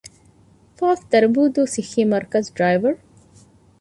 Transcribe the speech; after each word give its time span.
ފ. 0.77 0.79
ދަރަނބޫދޫ 1.11 1.61
ސިއްޙީމަރުކަޒު، 1.73 2.49
ޑްރައިވަރު 2.57 2.97